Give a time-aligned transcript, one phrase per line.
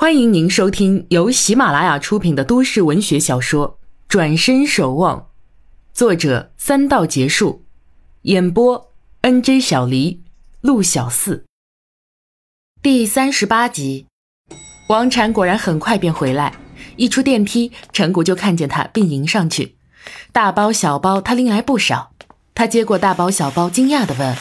[0.00, 3.70] 欢迎您收听由喜马拉雅出品的都市文学小说
[4.06, 5.18] 《转身守望》，
[5.92, 7.64] 作者三道结束，
[8.22, 8.92] 演播
[9.22, 10.22] N J 小黎、
[10.60, 11.44] 陆小四。
[12.80, 14.06] 第三十八集，
[14.88, 16.54] 王禅果然很快便回来，
[16.94, 19.78] 一出电梯，陈谷就看见他，并迎上去。
[20.30, 22.12] 大包小包，他拎来不少。
[22.54, 24.36] 他接过大包小包，惊讶地问：“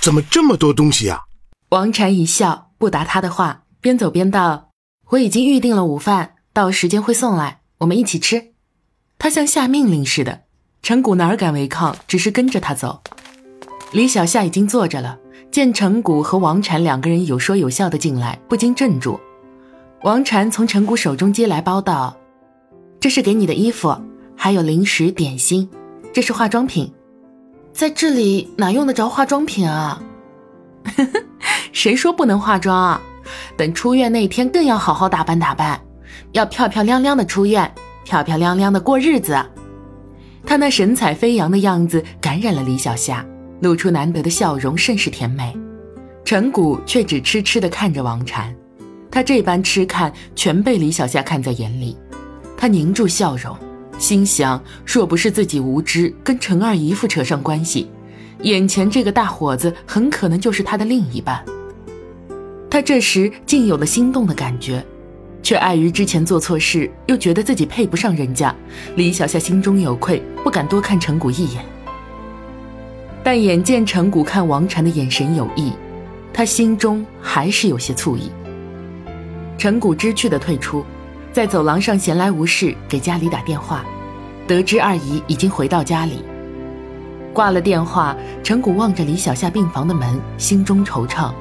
[0.00, 1.22] 怎么这么多东西啊？”
[1.70, 4.69] 王禅一笑，不答他的话，边走边道。
[5.10, 8.52] 我已经预定了午饭，到时间会送来，我们一起吃。
[9.18, 10.42] 他像下命令似的，
[10.82, 13.02] 陈谷哪敢违抗，只是跟着他走。
[13.92, 15.18] 李小夏已经坐着了，
[15.50, 19.18] 见陈谷和王禅两个人有说有笑的进来，不禁镇住。
[20.02, 22.16] 王禅从陈谷手中接来包道
[23.00, 23.94] ：“这是给你的衣服，
[24.36, 25.68] 还有零食点心，
[26.12, 26.90] 这是化妆品。
[27.72, 30.00] 在这里哪用得着化妆品啊？
[31.72, 33.02] 谁说不能化妆啊？”
[33.56, 35.80] 等出院那天，更要好好打扮打扮，
[36.32, 37.72] 要漂漂亮亮的出院，
[38.04, 39.38] 漂漂亮亮的过日子。
[40.46, 43.24] 他那神采飞扬的样子感染了李小夏，
[43.60, 45.56] 露出难得的笑容，甚是甜美。
[46.24, 48.54] 陈谷却只痴痴地看着王禅，
[49.10, 51.96] 他这般痴看，全被李小夏看在眼里。
[52.56, 53.56] 他凝住笑容，
[53.98, 57.90] 心想：若不是自己无知，跟陈二姨夫扯上关系，
[58.42, 61.44] 眼前这个大伙子很可能就是他的另一半。
[62.70, 64.82] 他这时竟有了心动的感觉，
[65.42, 68.54] 却碍于之前做错事，又觉得自己配不上人家。
[68.94, 71.64] 李小夏心中有愧，不敢多看陈谷一眼。
[73.24, 75.72] 但眼见陈谷看王禅的眼神有意，
[76.32, 78.30] 他心中还是有些醋意。
[79.58, 80.84] 陈谷知趣的退出，
[81.32, 83.84] 在走廊上闲来无事给家里打电话，
[84.46, 86.24] 得知二姨已经回到家里。
[87.34, 91.32] 挂了电话，陈谷望着李小夏病房的门，心中惆怅。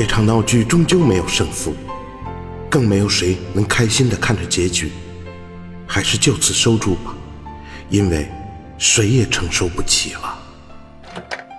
[0.00, 1.74] 这场闹剧终究没有胜负，
[2.70, 4.92] 更没有谁能开心的看着结局，
[5.88, 7.12] 还是就此收住吧，
[7.90, 8.30] 因为
[8.78, 10.38] 谁也承受不起了。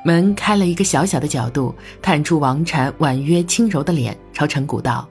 [0.06, 5.06] 门开了一个小小的角度，探出王禅婉约轻柔的脸，朝陈谷道：“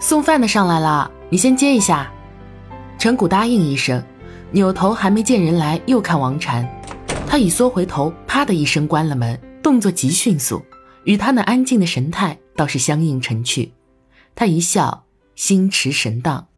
[0.00, 2.10] 送饭的上来了，你先接一下。”
[2.98, 4.02] 陈谷答应一声，
[4.50, 6.66] 扭头还没见人来，又看王禅，
[7.26, 10.62] 他已缩回头，啪的一声关了门，动作极迅速，
[11.04, 12.38] 与他那安静的神态。
[12.56, 13.72] 倒是相映成趣，
[14.34, 15.04] 他一笑，
[15.34, 16.48] 心驰神荡。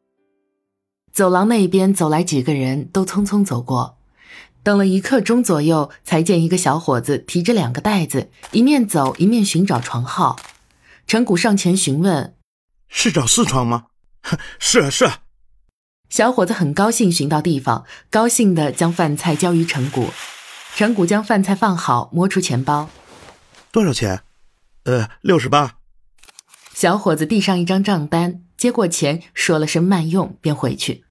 [1.12, 3.98] 走廊那边走来几个人，都匆匆走过，
[4.64, 10.36] 等了一刻钟左右，才见一个小伙子提着两个袋子，一面走一面寻找床号。
[11.06, 12.34] 陈谷上前询问
[12.88, 13.86] ：“是找四床吗
[14.58, 15.20] ？”“是啊，是啊。”
[16.10, 20.08] 小伙子很高兴寻到地方，高兴地将饭菜交于陈谷。
[20.74, 22.88] 陈谷将饭菜放好，摸出钱包
[23.70, 24.22] ：“多少钱
[24.84, 25.76] ？”“呃，六十八。”
[26.74, 31.04] 小伙子递上一张账单，接过钱，说了声慢用，便回去。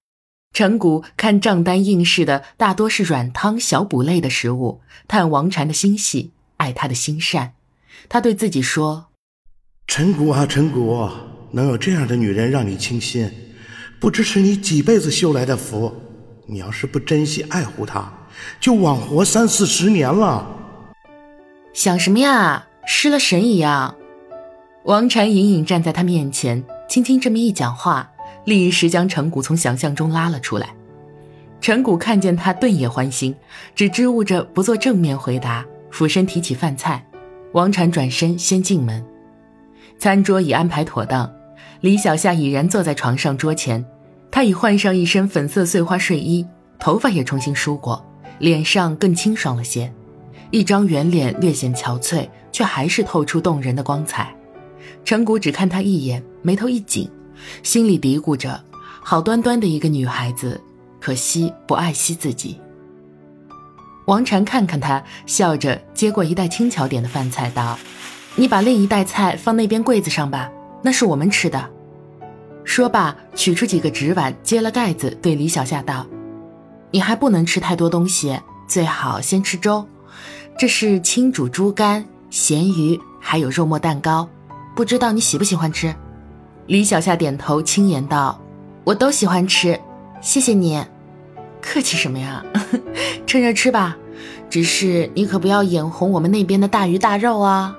[0.52, 7.54] 陈谷看账单应试的大多是软汤、小补类的食物，叹王禅的心细，爱他的心善。
[8.10, 9.06] 他对自己说
[9.88, 11.10] ：“陈谷啊，陈谷，
[11.52, 13.32] 能有这样的女人让你倾心，
[14.02, 15.96] 不知是你几辈子修来的福。
[16.46, 18.12] 你要是不珍惜爱护她，
[18.60, 20.46] 就枉活三四十年了。”
[21.72, 22.68] 想什么呀？
[22.86, 23.96] 失了神一样。
[24.86, 28.12] 王禅隐隐站在他面前，轻轻这么一讲话，
[28.44, 30.76] 立时将陈谷从想象中拉了出来。
[31.62, 33.34] 陈谷看见他，顿也欢心，
[33.74, 37.06] 只支吾着不做正面回答，俯身提起饭菜。
[37.54, 39.02] 王禅转身先进门，
[39.98, 41.32] 餐桌已安排妥当，
[41.80, 43.86] 李小夏已然坐在床上桌前，
[44.30, 46.46] 她已换上一身粉色碎花睡衣，
[46.78, 48.06] 头发也重新梳过，
[48.40, 49.94] 脸上更清爽了些，
[50.52, 54.36] 一张圆脸略显憔悴，却还是透出动人的光彩。
[55.06, 57.10] 陈谷只看他一眼，眉头一紧，
[57.62, 58.64] 心里嘀咕着：
[59.02, 60.60] 好端端的一个女孩子，
[61.00, 62.60] 可惜不爱惜自己。
[64.06, 67.78] 王禅看看他，笑着接过一袋轻巧点的饭菜，道
[68.36, 70.50] ：“你把另一袋菜放那边柜子上吧，
[70.82, 71.70] 那是我们吃的。”
[72.64, 76.06] 说罢，取出几个纸碗，揭了盖子，对李小夏道
[76.92, 79.86] ：“你还不能吃太多东西，最好先吃粥。
[80.58, 84.28] 这是清煮猪肝、咸鱼，还有肉末蛋糕。”
[84.76, 85.94] 不知道你喜不喜欢吃？
[86.66, 88.42] 李小夏点头，轻言道
[88.84, 89.80] ：“我都喜欢吃，
[90.22, 90.84] 谢谢你。
[91.62, 92.44] 客气什么呀？
[93.28, 93.98] 趁热吃吧。
[94.50, 97.76] 只是你可不要眼红我们那边的大鱼大肉啊。”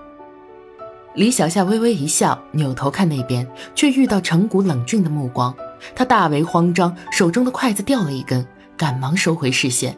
[1.15, 5.55] 李小夏微微一笑，扭头看那边，却遇到陈谷冷峻的目光。
[5.95, 9.97] 他大为慌张，手中的筷子掉了一根，赶忙收回视线，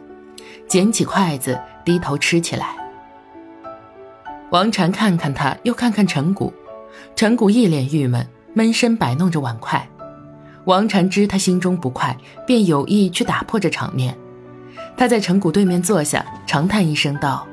[0.67, 2.75] 捡起筷子，低头吃起来。
[4.51, 6.53] 王禅看看他，又看看陈谷。
[7.17, 9.89] 陈谷一脸郁闷，闷声摆弄着碗筷。
[10.65, 12.15] 王禅知他心中不快，
[12.45, 14.15] 便有意去打破这场面。
[14.95, 17.47] 他在陈谷对面坐下，长叹一声道：“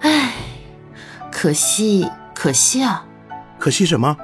[0.00, 0.34] 唉，
[1.30, 3.06] 可惜，可惜啊！
[3.58, 4.14] 可惜什么？”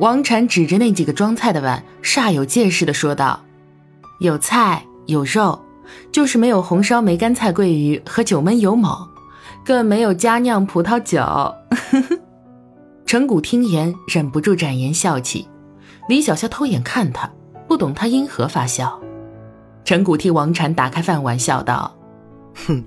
[0.00, 3.40] 王禅指着那几个装菜的碗，煞有介事地说道
[4.20, 5.62] ：“有菜有肉，
[6.10, 9.06] 就是没有红烧梅干菜桂鱼和九焖油某，
[9.62, 11.54] 更没有佳酿葡萄酒。”
[13.10, 15.48] 陈谷听言，忍不住展颜笑起。
[16.08, 17.28] 李小夏偷眼看他，
[17.66, 19.00] 不懂他因何发笑。
[19.84, 21.98] 陈谷替王禅打开饭碗，笑道
[22.68, 22.84] ：“哼，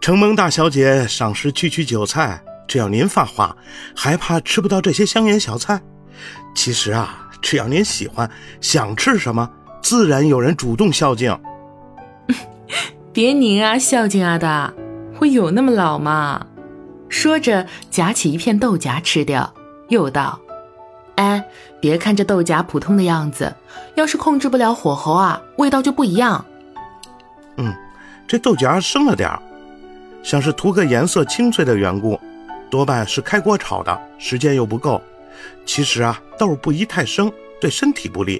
[0.00, 3.56] 承蒙大小姐赏识区区酒菜，只要您发话，
[3.96, 5.82] 还怕吃不到这些香盐小菜？
[6.54, 8.30] 其实啊，只要您喜欢，
[8.60, 9.50] 想吃什么，
[9.82, 11.36] 自然有人主动孝敬。
[13.12, 14.72] ”别您啊，孝敬啊的，
[15.18, 16.46] 我有那么老吗？
[17.08, 19.54] 说着，夹起一片豆荚吃掉，
[19.88, 20.38] 又道。
[21.16, 21.42] 哎，
[21.80, 23.54] 别看这豆荚普通的样子，
[23.94, 26.44] 要是控制不了火候啊，味道就不一样。
[27.56, 27.74] 嗯，
[28.28, 29.40] 这豆荚生了点儿，
[30.22, 32.20] 像是涂个颜色清脆的缘故，
[32.68, 35.00] 多半是开锅炒的，时间又不够。
[35.64, 38.38] 其实啊，豆不宜太生，对身体不利；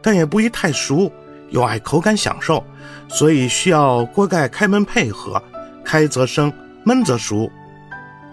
[0.00, 1.12] 但也不宜太熟，
[1.50, 2.64] 又爱口感享受，
[3.06, 5.42] 所以需要锅盖开门配合，
[5.84, 6.50] 开则生，
[6.86, 7.50] 焖则熟。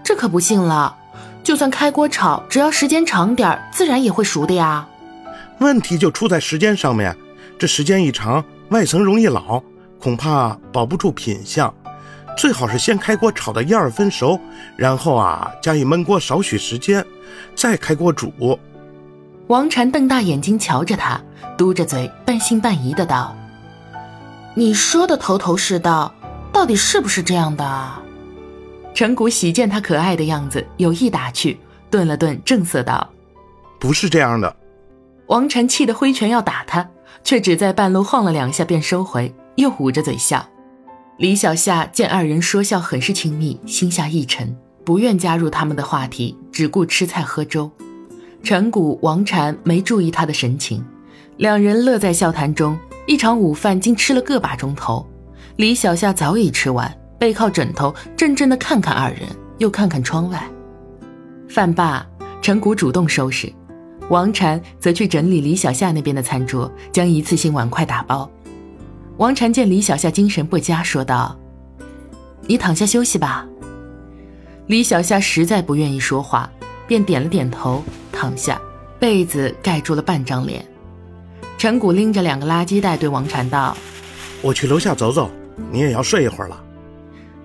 [0.01, 0.95] 这可不信了。
[1.43, 4.87] 就算开锅炒，只要时间长点儿，自然也会熟的呀。
[5.59, 7.15] 问题就出在时间上面，
[7.57, 9.61] 这时间一长，外层容易老，
[9.99, 11.73] 恐怕保不住品相。
[12.37, 14.39] 最好是先开锅炒到一二分熟，
[14.77, 17.05] 然后啊，加以焖锅少许时间，
[17.55, 18.57] 再开锅煮。
[19.47, 21.19] 王禅瞪大眼睛瞧着他，
[21.57, 23.35] 嘟着嘴，半信半疑的道
[24.55, 26.13] ：“你说的头头是道，
[26.53, 27.91] 到底是不是这样的？”
[28.93, 31.57] 陈谷喜见他可爱的样子，有意打趣，
[31.89, 33.09] 顿了顿，正色道
[33.79, 34.55] ：“不是这样的。”
[35.27, 36.87] 王禅气得挥拳要打他，
[37.23, 40.45] 却只在半路晃了两下便收回，又捂着嘴笑。
[41.17, 47.71] 李小夏见二人说笑很是亲密，心下一沉，不愿加入他们的话题，只顾吃菜喝粥。
[48.43, 50.83] 陈谷、王禅没注意他的神情，
[51.37, 52.77] 两人乐在笑谈中，
[53.07, 55.07] 一场午饭竟吃了个把钟头。
[55.55, 57.00] 李小夏早已吃完。
[57.21, 59.19] 背靠枕头，怔怔地看看二人，
[59.59, 60.43] 又看看窗外。
[61.47, 62.03] 饭罢，
[62.41, 63.53] 陈谷主动收拾，
[64.09, 68.27] 王禅则去整理李小夏那边的餐桌，将一次性碗筷打包。
[69.17, 71.39] 王禅见李小夏精神不佳，说道
[72.47, 73.45] ：“你躺下休息吧。”
[74.65, 76.49] 李小夏实在不愿意说话，
[76.87, 78.59] 便点了点头，躺下，
[78.97, 80.65] 被子盖住了半张脸。
[81.59, 83.77] 陈谷拎着两个垃圾袋，对王禅道
[84.41, 85.29] ：“我去楼下走走，
[85.71, 86.59] 你也要睡一会儿了。”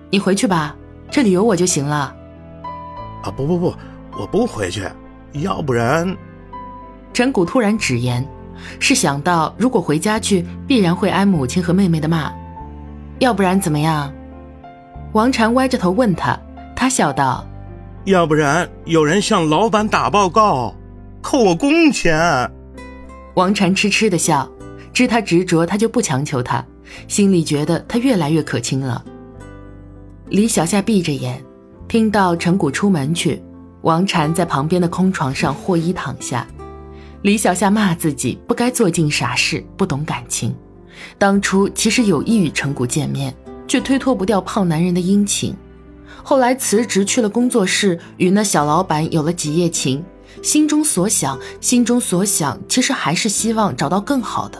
[0.09, 0.75] 你回去吧，
[1.11, 2.15] 这里有我就行了。
[3.23, 3.73] 啊，不不不，
[4.17, 4.83] 我不回去，
[5.33, 6.15] 要不然……
[7.13, 8.25] 陈谷突然直言，
[8.79, 12.31] 是想到如果回家去，必然会挨母亲和妹妹的骂。
[13.19, 14.13] 要不然怎么样？
[15.13, 16.39] 王禅歪着头问他，
[16.75, 17.45] 他笑道
[18.05, 20.75] ：“要不然有人向老板打报告，
[21.21, 22.51] 扣我工钱。”
[23.33, 24.47] 王禅痴痴的笑，
[24.93, 26.63] 知他执着，他就不强求他，
[27.07, 29.03] 心里觉得他越来越可亲了。
[30.29, 31.41] 李小夏闭着眼，
[31.87, 33.41] 听到陈谷出门去，
[33.83, 36.45] 王禅在旁边的空床上获衣躺下。
[37.21, 40.53] 李小夏骂自己不该做尽傻事，不懂感情。
[41.17, 43.33] 当初其实有意与陈谷见面，
[43.69, 45.55] 却推脱不掉胖男人的殷勤。
[46.21, 50.03] 后来辞职去了工作室，与那小老板有了几夜情，
[50.43, 54.59] 心中所想，心中所想，其实还是希望找到更好的。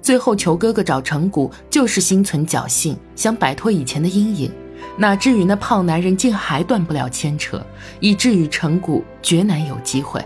[0.00, 4.48] 最后求哥哥找陈谷，就是心存侥幸，想摆脱以前的阴影。
[4.98, 7.64] 哪至于那胖男人竟还断不了牵扯，
[8.00, 10.24] 以至于陈谷绝难有机会。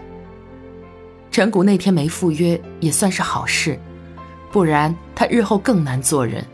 [1.30, 3.78] 陈谷那天没赴约也算是好事，
[4.52, 6.44] 不然他日后更难做人。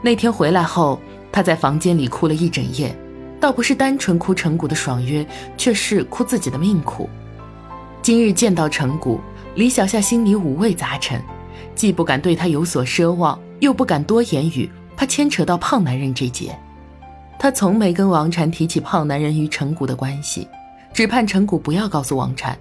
[0.00, 0.98] 那天回来后，
[1.30, 2.96] 他在房间里哭了一整夜，
[3.38, 5.26] 倒不是单纯哭陈谷的爽约，
[5.56, 7.08] 却是哭自己的命苦。
[8.00, 9.20] 今日见到陈谷，
[9.54, 11.22] 李小夏心里五味杂陈，
[11.74, 16.58] 既不敢对他有所奢望，又不敢多言语，怕牵扯到胖男人这节。
[17.42, 20.46] 他从没跟王禅提起胖男人与陈谷的关系，
[20.92, 22.56] 只盼陈谷不要告诉王禅，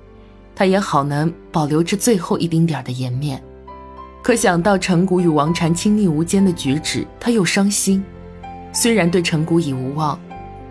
[0.55, 3.39] 他也好能保留这最后一丁点的颜面。
[4.23, 8.03] 可想到陈谷与王禅亲密无间的举止，他又伤心。
[8.73, 10.19] 虽然对陈谷已无望，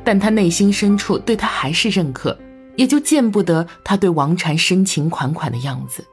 [0.02, 2.36] 但他内心深处对他还是认可，
[2.74, 6.04] 也就见不得他对王禅深情款款的样子。